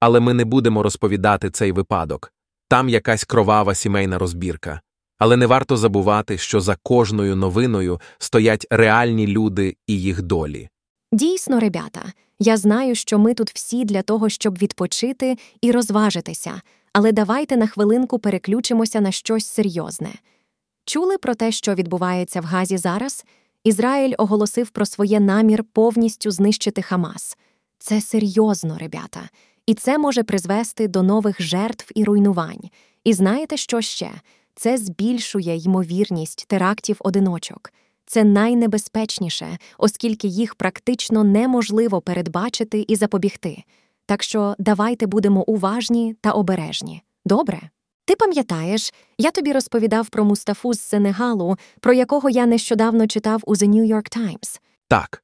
Але 0.00 0.20
ми 0.20 0.34
не 0.34 0.44
будемо 0.44 0.82
розповідати 0.82 1.50
цей 1.50 1.72
випадок 1.72 2.34
там 2.74 2.88
якась 2.88 3.24
кровава 3.24 3.74
сімейна 3.74 4.18
розбірка. 4.18 4.80
Але 5.18 5.36
не 5.36 5.46
варто 5.46 5.76
забувати, 5.76 6.38
що 6.38 6.60
за 6.60 6.76
кожною 6.82 7.36
новиною 7.36 8.00
стоять 8.18 8.66
реальні 8.70 9.26
люди 9.26 9.76
і 9.86 10.00
їх 10.00 10.22
долі. 10.22 10.68
Дійсно, 11.12 11.60
ребята, 11.60 12.02
я 12.38 12.56
знаю, 12.56 12.94
що 12.94 13.18
ми 13.18 13.34
тут 13.34 13.50
всі 13.54 13.84
для 13.84 14.02
того, 14.02 14.28
щоб 14.28 14.58
відпочити 14.58 15.38
і 15.60 15.72
розважитися, 15.72 16.62
але 16.94 17.12
давайте 17.12 17.56
на 17.56 17.66
хвилинку 17.66 18.18
переключимося 18.18 19.00
на 19.00 19.10
щось 19.10 19.46
серйозне. 19.46 20.10
Чули 20.84 21.18
про 21.18 21.34
те, 21.34 21.52
що 21.52 21.74
відбувається 21.74 22.40
в 22.40 22.44
Газі 22.44 22.76
зараз? 22.76 23.24
Ізраїль 23.64 24.14
оголосив 24.18 24.70
про 24.70 24.86
своє 24.86 25.20
намір 25.20 25.64
повністю 25.72 26.30
знищити 26.30 26.82
Хамас. 26.82 27.38
Це 27.78 28.00
серйозно, 28.00 28.78
ребята, 28.78 29.20
і 29.66 29.74
це 29.74 29.98
може 29.98 30.22
призвести 30.22 30.88
до 30.88 31.02
нових 31.02 31.42
жертв 31.42 31.90
і 31.94 32.04
руйнувань. 32.04 32.70
І 33.04 33.12
знаєте, 33.12 33.56
що 33.56 33.80
ще? 33.80 34.10
Це 34.54 34.78
збільшує 34.78 35.56
ймовірність 35.56 36.44
терактів 36.48 36.96
одиночок. 37.00 37.72
Це 38.06 38.24
найнебезпечніше, 38.24 39.58
оскільки 39.78 40.28
їх 40.28 40.54
практично 40.54 41.24
неможливо 41.24 42.00
передбачити 42.00 42.84
і 42.88 42.96
запобігти. 42.96 43.64
Так 44.06 44.22
що 44.22 44.54
давайте 44.58 45.06
будемо 45.06 45.42
уважні 45.42 46.16
та 46.20 46.30
обережні. 46.30 47.02
Добре? 47.24 47.60
Ти 48.06 48.16
пам'ятаєш, 48.16 48.94
я 49.18 49.30
тобі 49.30 49.52
розповідав 49.52 50.08
про 50.08 50.24
Мустафу 50.24 50.74
з 50.74 50.80
Сенегалу, 50.80 51.56
про 51.80 51.92
якого 51.92 52.30
я 52.30 52.46
нещодавно 52.46 53.06
читав 53.06 53.42
у 53.46 53.54
The 53.54 53.68
New 53.68 53.94
York 53.94 54.18
Times. 54.18 54.60
Так. 54.88 55.20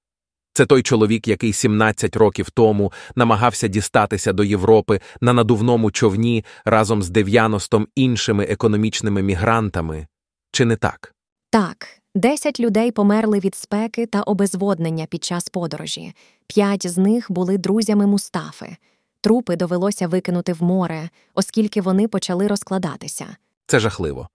Це 0.53 0.67
той 0.67 0.83
чоловік, 0.83 1.29
який 1.29 1.53
17 1.53 2.17
років 2.17 2.51
тому 2.51 2.93
намагався 3.17 3.69
дістатися 3.69 4.33
до 4.33 4.45
Європи 4.45 5.01
на 5.21 5.33
надувному 5.33 5.91
човні 5.91 6.45
разом 6.65 7.03
з 7.03 7.11
90 7.11 7.87
іншими 7.95 8.45
економічними 8.45 9.23
мігрантами. 9.23 10.07
Чи 10.53 10.65
не 10.65 10.77
так? 10.77 11.15
Так, 11.51 12.00
10 12.15 12.61
людей 12.61 12.91
померли 12.91 13.39
від 13.39 13.55
спеки 13.55 14.07
та 14.07 14.23
обезводнення 14.23 15.07
під 15.07 15.25
час 15.25 15.49
подорожі. 15.49 16.13
П'ять 16.47 16.87
з 16.87 16.99
них 16.99 17.27
були 17.33 17.59
друзями 17.59 18.07
Мустафи. 18.07 18.77
Трупи 19.21 19.57
довелося 19.57 20.09
викинути 20.09 20.53
в 20.53 20.63
море, 20.63 21.11
оскільки 21.35 21.81
вони 21.81 22.09
почали 22.09 22.47
розкладатися. 22.47 23.37
Це 23.67 23.81
жахливо. 23.81 24.29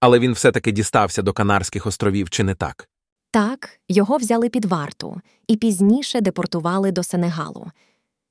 Але 0.00 0.18
він 0.18 0.32
все-таки 0.32 0.72
дістався 0.72 1.22
до 1.22 1.32
Канарських 1.32 1.86
островів, 1.86 2.30
чи 2.30 2.44
не 2.44 2.54
так? 2.54 2.88
Так, 3.30 3.80
його 3.88 4.16
взяли 4.16 4.48
під 4.48 4.64
варту 4.64 5.20
і 5.46 5.56
пізніше 5.56 6.20
депортували 6.20 6.92
до 6.92 7.02
Сенегалу. 7.02 7.70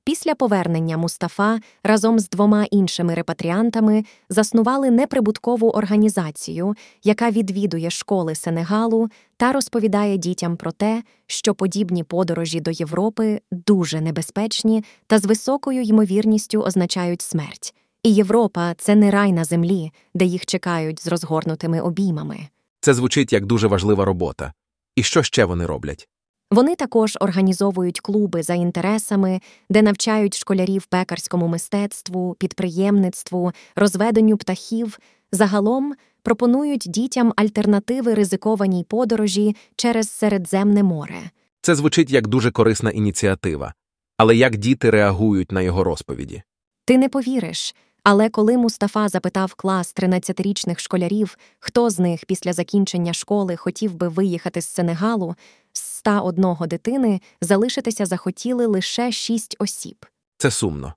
Після 0.06 0.34
повернення 0.34 0.96
Мустафа 0.96 1.60
разом 1.82 2.18
з 2.18 2.28
двома 2.28 2.64
іншими 2.64 3.14
репатріантами 3.14 4.04
заснували 4.28 4.90
неприбуткову 4.90 5.70
організацію, 5.70 6.74
яка 7.04 7.30
відвідує 7.30 7.90
школи 7.90 8.34
Сенегалу 8.34 9.08
та 9.36 9.52
розповідає 9.52 10.16
дітям 10.16 10.56
про 10.56 10.72
те, 10.72 11.02
що 11.26 11.54
подібні 11.54 12.04
подорожі 12.04 12.60
до 12.60 12.70
Європи 12.70 13.40
дуже 13.50 14.00
небезпечні 14.00 14.84
та 15.06 15.18
з 15.18 15.24
високою 15.24 15.82
ймовірністю 15.82 16.60
означають 16.60 17.22
смерть. 17.22 17.74
І 18.02 18.14
Європа 18.14 18.74
це 18.74 18.94
не 18.94 19.10
рай 19.10 19.32
на 19.32 19.44
землі, 19.44 19.92
де 20.14 20.24
їх 20.24 20.46
чекають 20.46 21.02
з 21.02 21.06
розгорнутими 21.06 21.80
обіймами. 21.80 22.38
Це 22.80 22.94
звучить 22.94 23.32
як 23.32 23.46
дуже 23.46 23.66
важлива 23.66 24.04
робота. 24.04 24.52
І 24.96 25.02
що 25.02 25.22
ще 25.22 25.44
вони 25.44 25.66
роблять? 25.66 26.08
Вони 26.50 26.76
також 26.76 27.16
організовують 27.20 28.00
клуби 28.00 28.42
за 28.42 28.54
інтересами, 28.54 29.40
де 29.70 29.82
навчають 29.82 30.36
школярів 30.36 30.86
пекарському 30.86 31.48
мистецтву, 31.48 32.36
підприємництву, 32.38 33.52
розведенню 33.76 34.36
птахів. 34.36 34.98
Загалом 35.32 35.94
пропонують 36.22 36.84
дітям 36.86 37.32
альтернативи 37.36 38.14
ризикованій 38.14 38.84
подорожі 38.84 39.56
через 39.76 40.10
Середземне 40.10 40.82
море. 40.82 41.30
Це 41.62 41.74
звучить 41.74 42.10
як 42.10 42.26
дуже 42.26 42.50
корисна 42.50 42.90
ініціатива. 42.90 43.74
Але 44.16 44.36
як 44.36 44.56
діти 44.56 44.90
реагують 44.90 45.52
на 45.52 45.62
його 45.62 45.84
розповіді? 45.84 46.42
Ти 46.84 46.98
не 46.98 47.08
повіриш. 47.08 47.74
Але 48.08 48.28
коли 48.28 48.56
Мустафа 48.56 49.08
запитав 49.08 49.54
клас 49.54 49.94
13-річних 49.94 50.78
школярів, 50.78 51.38
хто 51.58 51.90
з 51.90 51.98
них 51.98 52.24
після 52.26 52.52
закінчення 52.52 53.12
школи 53.12 53.56
хотів 53.56 53.94
би 53.94 54.08
виїхати 54.08 54.60
з 54.60 54.68
Сенегалу, 54.68 55.34
101 56.06 56.68
дитини 56.68 57.20
залишитися 57.40 58.06
захотіли 58.06 58.66
лише 58.66 59.12
6 59.12 59.56
осіб. 59.58 60.06
Це 60.38 60.50
сумно. 60.50 60.94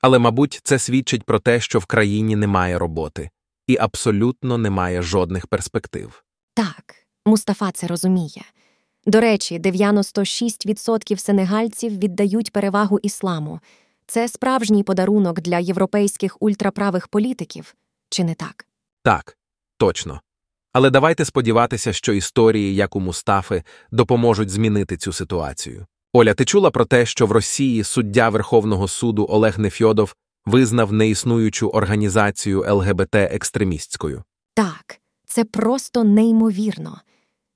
Але, 0.00 0.18
мабуть, 0.18 0.60
це 0.64 0.78
свідчить 0.78 1.24
про 1.24 1.38
те, 1.38 1.60
що 1.60 1.78
в 1.78 1.84
країні 1.84 2.36
немає 2.36 2.78
роботи 2.78 3.30
і 3.66 3.76
абсолютно 3.76 4.58
немає 4.58 5.02
жодних 5.02 5.46
перспектив. 5.46 6.24
Так, 6.54 6.94
Мустафа 7.26 7.72
це 7.72 7.86
розуміє. 7.86 8.42
До 9.06 9.20
речі, 9.20 9.58
96% 9.58 11.16
сенегальців 11.16 11.98
віддають 11.98 12.52
перевагу 12.52 12.98
ісламу. 12.98 13.60
Це 14.06 14.28
справжній 14.28 14.82
подарунок 14.82 15.40
для 15.40 15.58
європейських 15.58 16.42
ультраправих 16.42 17.08
політиків, 17.08 17.74
чи 18.10 18.24
не 18.24 18.34
так? 18.34 18.66
Так, 19.02 19.36
точно. 19.76 20.20
Але 20.76 20.90
давайте 20.90 21.24
сподіватися, 21.24 21.92
що 21.92 22.12
історії, 22.12 22.74
як 22.74 22.96
у 22.96 23.00
Мустафи, 23.00 23.62
допоможуть 23.90 24.50
змінити 24.50 24.96
цю 24.96 25.12
ситуацію. 25.12 25.86
Оля, 26.12 26.34
ти 26.34 26.44
чула 26.44 26.70
про 26.70 26.84
те, 26.84 27.06
що 27.06 27.26
в 27.26 27.32
Росії 27.32 27.84
суддя 27.84 28.28
Верховного 28.28 28.88
суду 28.88 29.26
Олег 29.30 29.58
Нефьодов 29.58 30.14
визнав 30.46 30.92
неіснуючу 30.92 31.68
організацію 31.68 32.64
ЛГБТ 32.68 33.14
екстремістською? 33.14 34.22
Так, 34.54 35.00
це 35.26 35.44
просто 35.44 36.04
неймовірно. 36.04 37.00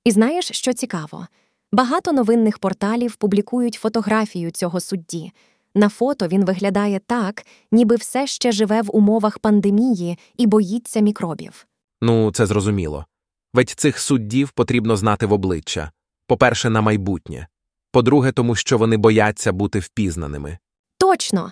І 0.03 0.11
знаєш, 0.11 0.51
що 0.51 0.73
цікаво? 0.73 1.27
Багато 1.71 2.11
новинних 2.11 2.59
порталів 2.59 3.15
публікують 3.15 3.75
фотографію 3.75 4.51
цього 4.51 4.79
судді. 4.79 5.31
На 5.75 5.89
фото 5.89 6.27
він 6.27 6.45
виглядає 6.45 6.99
так, 7.07 7.45
ніби 7.71 7.95
все 7.95 8.27
ще 8.27 8.51
живе 8.51 8.81
в 8.81 8.95
умовах 8.95 9.39
пандемії 9.39 10.17
і 10.37 10.47
боїться 10.47 10.99
мікробів. 10.99 11.67
Ну, 12.01 12.31
це 12.31 12.45
зрозуміло. 12.45 13.05
Ведь 13.53 13.69
цих 13.69 13.99
суддів 13.99 14.51
потрібно 14.51 14.97
знати 14.97 15.25
в 15.25 15.33
обличчя 15.33 15.91
по-перше, 16.31 16.69
на 16.69 16.81
майбутнє, 16.81 17.47
по-друге, 17.91 18.31
тому 18.31 18.55
що 18.55 18.77
вони 18.77 18.97
бояться 18.97 19.51
бути 19.51 19.79
впізнаними. 19.79 20.57
Точно. 20.97 21.51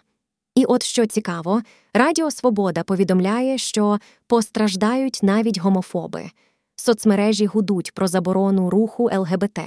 І 0.56 0.66
от 0.66 0.84
що 0.84 1.06
цікаво, 1.06 1.62
Радіо 1.94 2.32
Свобода 2.32 2.84
повідомляє, 2.84 3.58
що 3.58 4.00
постраждають 4.28 5.20
навіть 5.24 5.60
гомофоби. 5.60 6.32
Соцмережі 6.76 7.46
гудуть 7.46 7.94
про 7.94 8.08
заборону 8.08 8.70
руху 8.70 9.10
ЛГБТ. 9.14 9.60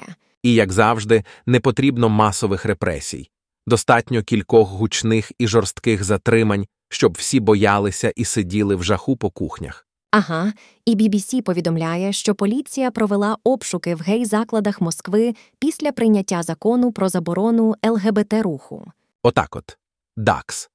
І, 0.42 0.54
як 0.54 0.72
завжди, 0.72 1.24
не 1.46 1.60
потрібно 1.60 2.08
масових 2.08 2.64
репресій. 2.64 3.30
Достатньо 3.66 4.22
кількох 4.22 4.68
гучних 4.68 5.32
і 5.38 5.46
жорстких 5.46 6.04
затримань, 6.04 6.66
щоб 6.88 7.12
всі 7.18 7.40
боялися 7.40 8.12
і 8.16 8.24
сиділи 8.24 8.76
в 8.76 8.82
жаху 8.82 9.16
по 9.16 9.30
кухнях. 9.30 9.86
Ага, 10.12 10.52
і 10.84 10.96
BBC 10.96 11.42
повідомляє, 11.42 12.12
що 12.12 12.34
поліція 12.34 12.90
провела 12.90 13.36
обшуки 13.44 13.94
в 13.94 14.00
гей-закладах 14.00 14.80
Москви 14.80 15.34
після 15.58 15.92
прийняття 15.92 16.42
закону 16.42 16.92
про 16.92 17.08
заборону 17.08 17.74
ЛГБТ-руху. 17.82 18.86
Отак 19.22 19.56
от. 19.56 19.78
ДАКС. 20.16 20.70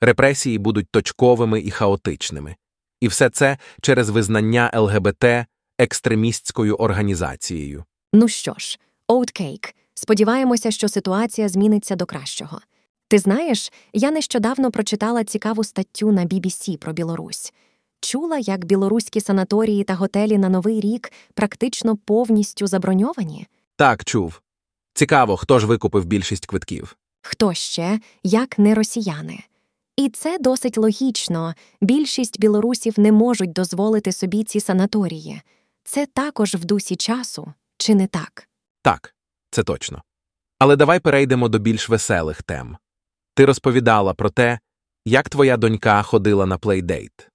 Репресії 0.00 0.58
будуть 0.58 0.88
точковими 0.90 1.60
і 1.60 1.70
хаотичними. 1.70 2.56
І 3.00 3.08
все 3.08 3.30
це 3.30 3.58
через 3.82 4.08
визнання 4.10 4.70
ЛГБТ 4.74 5.24
екстремістською 5.78 6.74
організацією. 6.74 7.84
Ну 8.12 8.28
що 8.28 8.54
ж, 8.58 8.78
Oatcake, 9.08 9.74
сподіваємося, 9.94 10.70
що 10.70 10.88
ситуація 10.88 11.48
зміниться 11.48 11.96
до 11.96 12.06
кращого. 12.06 12.60
Ти 13.08 13.18
знаєш, 13.18 13.72
я 13.92 14.10
нещодавно 14.10 14.70
прочитала 14.70 15.24
цікаву 15.24 15.64
статтю 15.64 16.12
на 16.12 16.24
BBC 16.26 16.76
про 16.76 16.92
Білорусь. 16.92 17.52
Чула, 18.00 18.38
як 18.38 18.64
білоруські 18.64 19.20
санаторії 19.20 19.84
та 19.84 19.94
готелі 19.94 20.38
на 20.38 20.48
Новий 20.48 20.80
рік 20.80 21.12
практично 21.34 21.96
повністю 21.96 22.66
заброньовані? 22.66 23.46
Так, 23.76 24.04
чув. 24.04 24.40
Цікаво, 24.94 25.36
хто 25.36 25.58
ж 25.58 25.66
викупив 25.66 26.04
більшість 26.04 26.46
квитків. 26.46 26.96
Хто 27.22 27.54
ще, 27.54 28.00
як 28.22 28.58
не 28.58 28.74
росіяни. 28.74 29.38
І 29.96 30.08
це 30.08 30.38
досить 30.38 30.78
логічно. 30.78 31.54
Більшість 31.80 32.40
білорусів 32.40 33.00
не 33.00 33.12
можуть 33.12 33.52
дозволити 33.52 34.12
собі 34.12 34.44
ці 34.44 34.60
санаторії. 34.60 35.42
Це 35.84 36.06
також 36.06 36.54
в 36.54 36.64
дусі 36.64 36.96
часу, 36.96 37.52
чи 37.78 37.94
не 37.94 38.06
так? 38.06 38.48
Так, 38.82 39.14
це 39.50 39.62
точно. 39.62 40.02
Але 40.58 40.76
давай 40.76 41.00
перейдемо 41.00 41.48
до 41.48 41.58
більш 41.58 41.88
веселих 41.88 42.42
тем. 42.42 42.76
Ти 43.34 43.44
розповідала 43.44 44.14
про 44.14 44.30
те, 44.30 44.58
як 45.04 45.28
твоя 45.28 45.56
донька 45.56 46.02
ходила 46.02 46.46
на 46.46 46.58
плейдейт. 46.58 47.28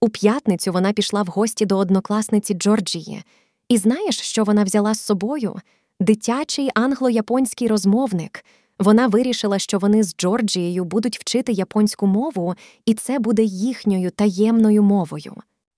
У 0.00 0.08
п'ятницю 0.08 0.72
вона 0.72 0.92
пішла 0.92 1.22
в 1.22 1.26
гості 1.26 1.66
до 1.66 1.76
однокласниці 1.78 2.54
Джорджії. 2.54 3.22
І 3.68 3.78
знаєш, 3.78 4.20
що 4.20 4.44
вона 4.44 4.64
взяла 4.64 4.94
з 4.94 5.00
собою? 5.00 5.56
Дитячий 6.00 6.70
англо-японський 6.74 7.68
розмовник. 7.68 8.44
Вона 8.78 9.06
вирішила, 9.06 9.58
що 9.58 9.78
вони 9.78 10.02
з 10.02 10.16
Джорджією 10.16 10.84
будуть 10.84 11.18
вчити 11.18 11.52
японську 11.52 12.06
мову, 12.06 12.54
і 12.86 12.94
це 12.94 13.18
буде 13.18 13.42
їхньою 13.42 14.10
таємною 14.10 14.82
мовою. 14.82 15.34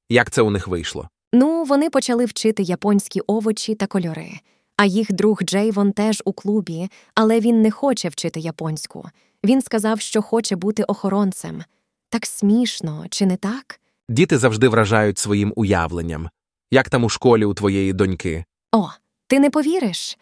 Як 0.08 0.30
це 0.30 0.42
у 0.42 0.50
них 0.50 0.68
вийшло? 0.68 1.08
Ну, 1.32 1.64
вони 1.64 1.90
почали 1.90 2.24
вчити 2.24 2.62
японські 2.62 3.20
овочі 3.20 3.74
та 3.74 3.86
кольори. 3.86 4.30
А 4.76 4.84
їх 4.84 5.12
друг 5.12 5.42
Джейвон 5.42 5.92
теж 5.92 6.22
у 6.24 6.32
клубі, 6.32 6.88
але 7.14 7.40
він 7.40 7.62
не 7.62 7.70
хоче 7.70 8.08
вчити 8.08 8.40
японську. 8.40 9.08
Він 9.44 9.62
сказав, 9.62 10.00
що 10.00 10.22
хоче 10.22 10.56
бути 10.56 10.82
охоронцем. 10.82 11.62
Так 12.08 12.26
смішно, 12.26 13.06
чи 13.10 13.26
не 13.26 13.36
так? 13.36 13.80
Діти 14.08 14.38
завжди 14.38 14.68
вражають 14.68 15.18
своїм 15.18 15.52
уявленням. 15.56 16.28
Як 16.70 16.88
там 16.88 17.04
у 17.04 17.08
школі 17.08 17.44
у 17.44 17.54
твоєї 17.54 17.92
доньки? 17.92 18.44
О, 18.72 18.88
ти 19.26 19.40
не 19.40 19.50
повіриш. 19.50 20.18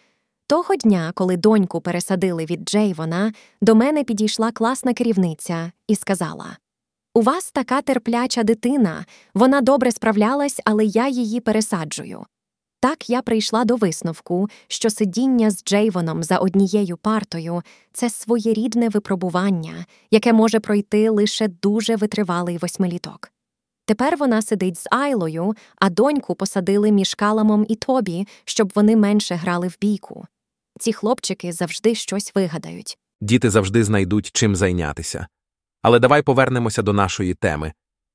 Того 0.46 0.76
дня, 0.76 1.12
коли 1.14 1.36
доньку 1.36 1.80
пересадили 1.80 2.44
від 2.44 2.68
Джейвона, 2.68 3.32
до 3.60 3.74
мене 3.74 4.04
підійшла 4.04 4.52
класна 4.52 4.94
керівниця 4.94 5.72
і 5.88 5.96
сказала: 5.96 6.56
У 7.14 7.22
вас 7.22 7.52
така 7.52 7.82
терпляча 7.82 8.42
дитина, 8.42 9.04
вона 9.34 9.60
добре 9.60 9.92
справлялась, 9.92 10.60
але 10.64 10.84
я 10.84 11.08
її 11.08 11.40
пересаджую. 11.40 12.26
Так 12.80 13.10
я 13.10 13.22
прийшла 13.22 13.64
до 13.64 13.76
висновку, 13.76 14.48
що 14.68 14.90
сидіння 14.90 15.50
з 15.50 15.64
Джейвоном 15.64 16.22
за 16.22 16.38
однією 16.38 16.96
партою 16.96 17.62
це 17.92 18.10
своєрідне 18.10 18.88
випробування, 18.88 19.86
яке 20.10 20.32
може 20.32 20.60
пройти 20.60 21.10
лише 21.10 21.48
дуже 21.48 21.96
витривалий 21.96 22.58
восьмиліток. 22.58 23.30
Тепер 23.86 24.16
вона 24.16 24.42
сидить 24.42 24.78
з 24.78 24.86
Айлою, 24.90 25.54
а 25.76 25.90
доньку 25.90 26.34
посадили 26.34 26.90
між 26.90 27.14
Каламом 27.14 27.66
і 27.68 27.74
Тобі, 27.74 28.26
щоб 28.44 28.72
вони 28.74 28.96
менше 28.96 29.34
грали 29.34 29.68
в 29.68 29.76
бійку. 29.80 30.26
Ці 30.78 30.92
хлопчики 30.92 31.52
завжди 31.52 31.94
щось 31.94 32.32
вигадають. 32.34 32.98
Діти 33.20 33.50
завжди 33.50 33.84
знайдуть 33.84 34.30
чим 34.32 34.56
зайнятися. 34.56 35.26
Але 35.82 35.98
давай 35.98 36.22
повернемося 36.22 36.82
до 36.82 36.92
нашої 36.92 37.34
теми. 37.34 37.72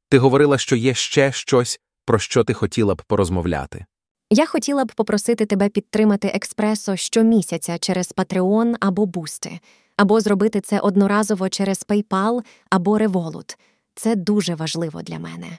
Ти 0.09 0.17
говорила, 0.17 0.57
що 0.57 0.75
є 0.75 0.93
ще 0.93 1.31
щось, 1.31 1.79
про 2.05 2.19
що 2.19 2.43
ти 2.43 2.53
хотіла 2.53 2.95
б 2.95 3.01
порозмовляти. 3.07 3.85
Я 4.29 4.45
хотіла 4.45 4.85
б 4.85 4.91
попросити 4.95 5.45
тебе 5.45 5.69
підтримати 5.69 6.27
експресо 6.27 6.95
щомісяця 6.95 7.77
через 7.77 8.13
Patreon 8.13 8.75
або 8.79 9.05
Бусти, 9.05 9.59
або 9.97 10.19
зробити 10.19 10.61
це 10.61 10.79
одноразово 10.79 11.49
через 11.49 11.85
PayPal 11.89 12.41
або 12.69 12.97
Revolut. 12.97 13.57
Це 13.95 14.15
дуже 14.15 14.55
важливо 14.55 15.01
для 15.01 15.19
мене. 15.19 15.57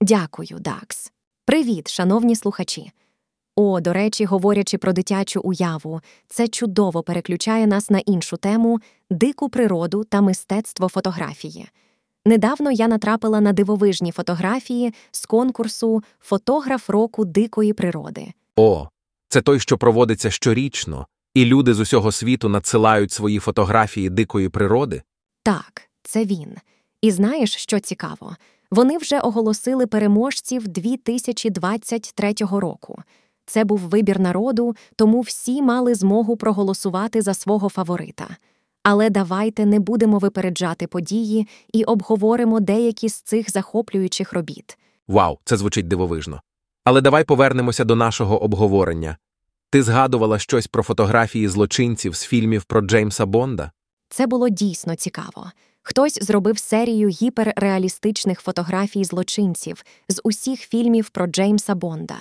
Дякую, 0.00 0.58
Дакс. 0.60 1.12
Привіт, 1.44 1.90
шановні 1.90 2.36
слухачі. 2.36 2.92
О, 3.56 3.80
до 3.80 3.92
речі, 3.92 4.24
говорячи 4.24 4.78
про 4.78 4.92
дитячу 4.92 5.40
уяву, 5.40 6.00
це 6.28 6.48
чудово 6.48 7.02
переключає 7.02 7.66
нас 7.66 7.90
на 7.90 7.98
іншу 7.98 8.36
тему 8.36 8.80
дику 9.10 9.48
природу 9.48 10.04
та 10.04 10.20
мистецтво 10.20 10.88
фотографії. 10.88 11.68
Недавно 12.24 12.70
я 12.70 12.88
натрапила 12.88 13.40
на 13.40 13.52
дивовижні 13.52 14.12
фотографії 14.12 14.94
з 15.10 15.26
конкурсу 15.26 16.02
Фотограф 16.20 16.90
року 16.90 17.24
дикої 17.24 17.72
природи. 17.72 18.32
О, 18.56 18.88
це 19.28 19.42
той, 19.42 19.60
що 19.60 19.78
проводиться 19.78 20.30
щорічно, 20.30 21.06
і 21.34 21.44
люди 21.44 21.74
з 21.74 21.80
усього 21.80 22.12
світу 22.12 22.48
надсилають 22.48 23.12
свої 23.12 23.38
фотографії 23.38 24.10
дикої 24.10 24.48
природи. 24.48 25.02
Так, 25.42 25.82
це 26.02 26.24
він. 26.24 26.56
І 27.02 27.10
знаєш, 27.10 27.54
що 27.54 27.80
цікаво? 27.80 28.36
Вони 28.70 28.98
вже 28.98 29.20
оголосили 29.20 29.86
переможців 29.86 30.68
2023 30.68 32.34
року. 32.40 33.02
Це 33.46 33.64
був 33.64 33.78
вибір 33.78 34.20
народу, 34.20 34.76
тому 34.96 35.20
всі 35.20 35.62
мали 35.62 35.94
змогу 35.94 36.36
проголосувати 36.36 37.22
за 37.22 37.34
свого 37.34 37.68
фаворита. 37.68 38.28
Але 38.82 39.10
давайте 39.10 39.66
не 39.66 39.80
будемо 39.80 40.18
випереджати 40.18 40.86
події 40.86 41.48
і 41.72 41.84
обговоримо 41.84 42.60
деякі 42.60 43.08
з 43.08 43.20
цих 43.20 43.50
захоплюючих 43.50 44.32
робіт. 44.32 44.78
Вау, 45.08 45.38
це 45.44 45.56
звучить 45.56 45.88
дивовижно. 45.88 46.42
Але 46.84 47.00
давай 47.00 47.24
повернемося 47.24 47.84
до 47.84 47.96
нашого 47.96 48.42
обговорення. 48.42 49.16
Ти 49.70 49.82
згадувала 49.82 50.38
щось 50.38 50.66
про 50.66 50.82
фотографії 50.82 51.48
злочинців 51.48 52.14
з 52.16 52.24
фільмів 52.24 52.64
про 52.64 52.80
Джеймса 52.80 53.26
Бонда? 53.26 53.70
Це 54.08 54.26
було 54.26 54.48
дійсно 54.48 54.94
цікаво. 54.94 55.50
Хтось 55.82 56.18
зробив 56.22 56.58
серію 56.58 57.08
гіперреалістичних 57.08 58.40
фотографій 58.40 59.04
злочинців 59.04 59.84
з 60.08 60.20
усіх 60.24 60.60
фільмів 60.60 61.10
про 61.10 61.26
Джеймса 61.26 61.74
Бонда. 61.74 62.18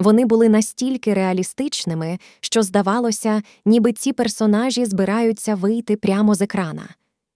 Вони 0.00 0.24
були 0.24 0.48
настільки 0.48 1.14
реалістичними, 1.14 2.18
що 2.40 2.62
здавалося, 2.62 3.42
ніби 3.64 3.92
ці 3.92 4.12
персонажі 4.12 4.84
збираються 4.84 5.54
вийти 5.54 5.96
прямо 5.96 6.34
з 6.34 6.42
екрана. 6.42 6.88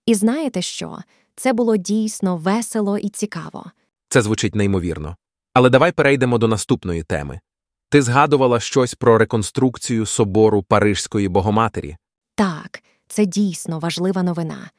І 0.07 0.15
знаєте 0.15 0.63
що? 0.63 0.99
Це 1.37 1.53
було 1.53 1.77
дійсно 1.77 2.37
весело 2.37 2.99
і 2.99 3.09
цікаво. 3.09 3.65
Це 4.09 4.23
звучить 4.23 4.55
неймовірно. 4.55 5.17
Але 5.55 5.71
давай 5.71 5.93
перейдемо 5.93 6.39
до 6.39 6.49
наступної 6.49 7.03
теми. 7.03 7.41
Ти 7.89 8.03
згадувала 8.03 8.61
щось 8.61 8.95
про 8.95 9.19
реконструкцію 9.19 10.07
собору 10.07 10.63
Парижської 10.63 11.29
Богоматері. 11.29 11.97
Так, 12.35 12.83
це 13.09 13.27
дійсно 13.27 13.79
важлива 13.79 14.23
новина. 14.23 14.71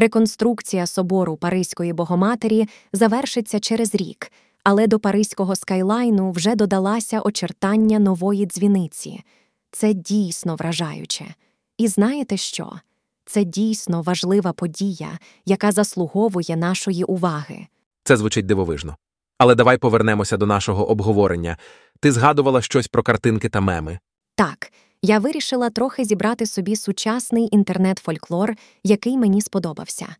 Реконструкція 0.00 0.86
собору 0.86 1.36
Паризької 1.36 1.92
Богоматері 1.92 2.68
завершиться 2.92 3.60
через 3.60 3.94
рік, 3.94 4.32
але 4.64 4.86
до 4.86 4.98
паризького 4.98 5.56
скайлайну 5.56 6.30
вже 6.30 6.54
додалася 6.54 7.20
очертання 7.20 7.98
нової 7.98 8.46
дзвіниці. 8.46 9.20
Це 9.70 9.94
дійсно 9.94 10.56
вражаюче. 10.56 11.24
І 11.78 11.88
знаєте 11.88 12.36
що? 12.36 12.72
Це 13.26 13.44
дійсно 13.44 14.02
важлива 14.02 14.52
подія, 14.52 15.18
яка 15.46 15.72
заслуговує 15.72 16.56
нашої 16.56 17.04
уваги. 17.04 17.66
Це 18.04 18.16
звучить 18.16 18.46
дивовижно. 18.46 18.96
Але 19.38 19.54
давай 19.54 19.78
повернемося 19.78 20.36
до 20.36 20.46
нашого 20.46 20.90
обговорення. 20.90 21.56
Ти 22.00 22.12
згадувала 22.12 22.62
щось 22.62 22.88
про 22.88 23.02
картинки 23.02 23.48
та 23.48 23.60
меми. 23.60 23.98
Так, 24.34 24.72
я 25.02 25.18
вирішила 25.18 25.70
трохи 25.70 26.04
зібрати 26.04 26.46
собі 26.46 26.76
сучасний 26.76 27.48
інтернет-фольклор, 27.52 28.54
який 28.84 29.18
мені 29.18 29.40
сподобався. 29.40 30.16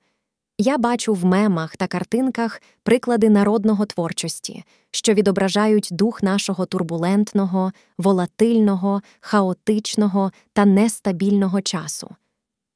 Я 0.59 0.79
бачу 0.79 1.15
в 1.15 1.25
мемах 1.25 1.77
та 1.77 1.87
картинках 1.87 2.63
приклади 2.83 3.31
народного 3.31 3.87
творчості, 3.87 4.65
що 4.91 5.15
відображають 5.15 5.89
дух 5.91 6.23
нашого 6.23 6.67
турбулентного, 6.67 7.73
волатильного, 7.99 9.03
хаотичного 9.21 10.33
та 10.53 10.65
нестабільного 10.65 11.63
часу. 11.63 12.11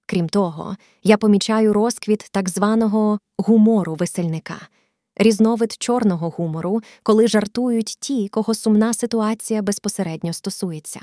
Крім 0.06 0.28
того, 0.28 0.76
я 1.02 1.16
помічаю 1.16 1.72
розквіт 1.72 2.28
так 2.30 2.48
званого 2.48 3.18
гумору 3.38 3.94
весельника, 3.94 4.68
різновид 5.16 5.72
чорного 5.72 6.30
гумору, 6.30 6.82
коли 7.02 7.28
жартують 7.28 7.96
ті, 8.00 8.28
кого 8.28 8.54
сумна 8.54 8.94
ситуація 8.94 9.62
безпосередньо 9.62 10.32
стосується. 10.32 11.00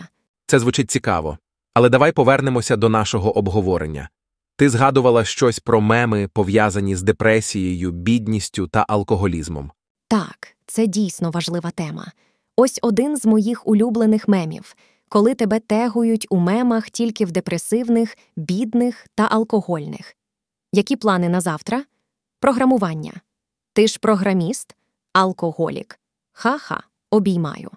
Це 0.51 0.59
звучить 0.59 0.91
цікаво. 0.91 1.37
Але 1.73 1.89
давай 1.89 2.11
повернемося 2.11 2.75
до 2.75 2.89
нашого 2.89 3.37
обговорення. 3.37 4.09
Ти 4.57 4.69
згадувала 4.69 5.25
щось 5.25 5.59
про 5.59 5.81
меми, 5.81 6.29
пов'язані 6.33 6.95
з 6.95 7.03
депресією, 7.03 7.91
бідністю 7.91 8.67
та 8.67 8.85
алкоголізмом. 8.87 9.71
Так, 10.07 10.55
це 10.65 10.87
дійсно 10.87 11.31
важлива 11.31 11.71
тема. 11.71 12.11
Ось 12.55 12.79
один 12.81 13.17
з 13.17 13.25
моїх 13.25 13.67
улюблених 13.67 14.27
мемів, 14.27 14.75
коли 15.09 15.35
тебе 15.35 15.59
тегують 15.59 16.27
у 16.29 16.37
мемах 16.37 16.89
тільки 16.89 17.25
в 17.25 17.31
депресивних, 17.31 18.17
бідних 18.35 19.07
та 19.15 19.27
алкогольних. 19.31 20.15
Які 20.73 20.95
плани 20.95 21.29
на 21.29 21.41
завтра? 21.41 21.83
Програмування. 22.39 23.13
Ти 23.73 23.87
ж 23.87 23.99
програміст? 23.99 24.75
Алкоголік. 25.13 25.99
Ха-ха, 26.31 26.83
обіймаю. 27.11 27.69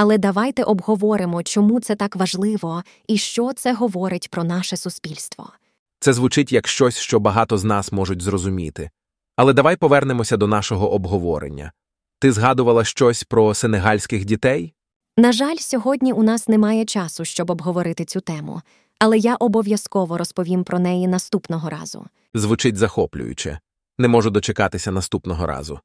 Але 0.00 0.18
давайте 0.18 0.62
обговоримо, 0.62 1.42
чому 1.42 1.80
це 1.80 1.96
так 1.96 2.16
важливо 2.16 2.82
і 3.06 3.16
що 3.16 3.52
це 3.52 3.74
говорить 3.74 4.30
про 4.30 4.44
наше 4.44 4.76
суспільство. 4.76 5.52
Це 6.00 6.12
звучить 6.12 6.52
як 6.52 6.68
щось, 6.68 6.96
що 6.96 7.20
багато 7.20 7.58
з 7.58 7.64
нас 7.64 7.92
можуть 7.92 8.22
зрозуміти. 8.22 8.90
Але 9.36 9.52
давай 9.52 9.76
повернемося 9.76 10.36
до 10.36 10.46
нашого 10.46 10.92
обговорення. 10.92 11.72
Ти 12.18 12.32
згадувала 12.32 12.84
щось 12.84 13.24
про 13.24 13.54
сенегальських 13.54 14.24
дітей? 14.24 14.74
На 15.16 15.32
жаль, 15.32 15.56
сьогодні 15.56 16.12
у 16.12 16.22
нас 16.22 16.48
немає 16.48 16.84
часу, 16.84 17.24
щоб 17.24 17.50
обговорити 17.50 18.04
цю 18.04 18.20
тему, 18.20 18.62
але 18.98 19.18
я 19.18 19.36
обов'язково 19.36 20.18
розповім 20.18 20.64
про 20.64 20.78
неї 20.78 21.08
наступного 21.08 21.70
разу. 21.70 22.06
Звучить 22.34 22.76
захоплююче. 22.76 23.58
Не 23.98 24.08
можу 24.08 24.30
дочекатися 24.30 24.92
наступного 24.92 25.46
разу. 25.46 25.80